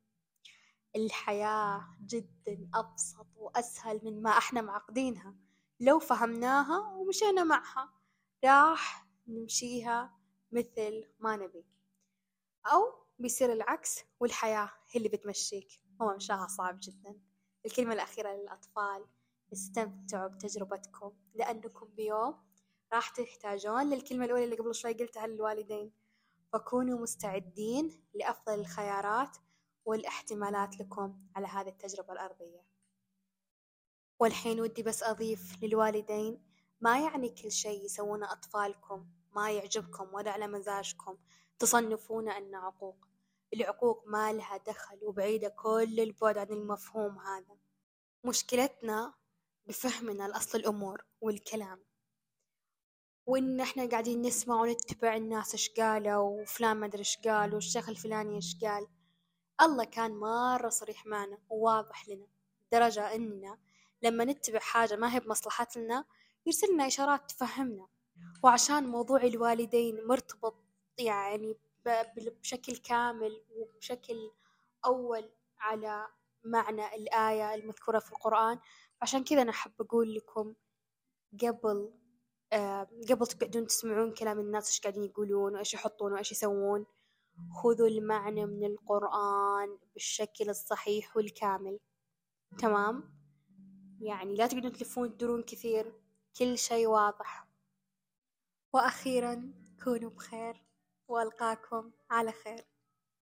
الحياة 0.95 1.97
جدا 2.05 2.69
أبسط 2.73 3.27
وأسهل 3.35 4.01
من 4.03 4.21
ما 4.21 4.29
إحنا 4.29 4.61
معقدينها. 4.61 5.35
لو 5.79 5.99
فهمناها 5.99 6.93
ومشينا 6.93 7.43
معها 7.43 7.93
راح 8.45 9.07
نمشيها 9.27 10.19
مثل 10.51 11.05
ما 11.19 11.35
نبي. 11.35 11.65
أو 12.65 13.05
بيصير 13.19 13.53
العكس 13.53 14.03
والحياة 14.19 14.71
هي 14.91 14.97
اللي 14.97 15.09
بتمشيك. 15.09 15.67
هو 16.01 16.15
مشاها 16.15 16.47
صعب 16.47 16.77
جدا. 16.81 17.19
الكلمة 17.65 17.93
الأخيرة 17.93 18.29
للأطفال 18.33 19.05
استمتعوا 19.53 20.27
بتجربتكم 20.27 21.13
لأنكم 21.33 21.85
بيوم 21.85 22.35
راح 22.93 23.09
تحتاجون 23.09 23.89
للكلمة 23.89 24.25
الأولى 24.25 24.43
اللي 24.43 24.55
قبل 24.55 24.75
شوي 24.75 24.93
قلتها 24.93 25.27
للوالدين. 25.27 25.91
فكونوا 26.53 26.99
مستعدين 26.99 28.03
لأفضل 28.13 28.59
الخيارات 28.59 29.37
والاحتمالات 29.85 30.79
لكم 30.79 31.21
على 31.35 31.47
هذه 31.47 31.69
التجربة 31.69 32.13
الأرضية. 32.13 32.74
والحين 34.19 34.59
ودي 34.61 34.83
بس 34.83 35.03
أضيف 35.03 35.63
للوالدين 35.63 36.41
ما 36.81 36.99
يعني 36.99 37.29
كل 37.29 37.51
شيء 37.51 37.85
يسوونه 37.85 38.31
أطفالكم 38.31 39.07
ما 39.35 39.51
يعجبكم 39.51 40.13
ولا 40.13 40.31
على 40.31 40.47
مزاجكم 40.47 41.17
تصنفونه 41.59 42.37
أنه 42.37 42.57
عقوق. 42.57 43.07
العقوق 43.53 44.03
ما 44.07 44.33
لها 44.33 44.57
دخل 44.57 44.99
وبعيدة 45.03 45.49
كل 45.49 45.99
البعد 45.99 46.37
عن 46.37 46.47
المفهوم 46.51 47.19
هذا. 47.19 47.57
مشكلتنا 48.23 49.13
بفهمنا 49.65 50.27
لأصل 50.27 50.57
الأمور 50.57 51.05
والكلام. 51.21 51.85
وإن 53.25 53.61
إحنا 53.61 53.85
قاعدين 53.89 54.21
نسمع 54.21 54.61
ونتبع 54.61 55.15
الناس 55.15 55.51
إيش 55.53 55.69
قالوا 55.69 56.41
وفلان 56.41 56.77
ما 56.77 56.85
أدري 56.85 56.99
إيش 56.99 57.17
قال 57.17 57.53
والشيخ 57.53 57.89
الفلاني 57.89 58.35
إيش 58.35 58.57
قال 58.63 58.87
الله 59.61 59.83
كان 59.83 60.11
مرة 60.11 60.69
صريح 60.69 61.05
معنا 61.05 61.37
وواضح 61.49 62.09
لنا 62.09 62.27
لدرجة 62.67 63.15
إننا 63.15 63.57
لما 64.05 64.25
نتبع 64.25 64.59
حاجة 64.59 64.95
ما 64.95 65.15
هي 65.15 65.19
بمصلحتنا 65.19 66.05
يرسل 66.45 66.73
لنا 66.73 66.87
إشارات 66.87 67.31
تفهمنا. 67.31 67.87
وعشان 68.43 68.83
موضوع 68.87 69.23
الوالدين 69.23 70.07
مرتبط 70.07 70.55
يعني 70.97 71.57
بشكل 72.15 72.77
كامل 72.77 73.43
وبشكل 73.55 74.31
أول 74.85 75.29
على 75.59 76.07
معنى 76.43 76.95
الآية 76.95 77.55
المذكورة 77.55 77.99
في 77.99 78.11
القرآن 78.11 78.59
عشان 79.01 79.23
كذا 79.23 79.41
أنا 79.41 79.51
أحب 79.51 79.71
أقول 79.79 80.15
لكم 80.15 80.53
قبل 81.41 81.93
آه 82.53 82.87
قبل 83.09 83.27
تقعدون 83.27 83.67
تسمعون 83.67 84.13
كلام 84.13 84.39
الناس 84.39 84.67
إيش 84.67 84.81
قاعدين 84.81 85.03
يقولون 85.03 85.55
وإيش 85.55 85.73
يحطون 85.73 86.13
وإيش 86.13 86.31
يسوون 86.31 86.85
خذوا 87.63 87.87
المعنى 87.87 88.45
من 88.45 88.65
القرآن 88.65 89.77
بالشكل 89.93 90.49
الصحيح 90.49 91.17
والكامل. 91.17 91.79
تمام؟ 92.59 93.14
يعني 94.01 94.35
لا 94.35 94.47
تقعدون 94.47 94.71
تلفون 94.73 95.17
تدورون 95.17 95.41
كثير. 95.43 95.93
كل 96.39 96.57
شيء 96.57 96.87
واضح. 96.87 97.47
وأخيرا 98.73 99.53
كونوا 99.83 100.09
بخير. 100.09 100.61
وألقاكم 101.07 101.91
على 102.09 102.31
خير. 102.31 102.74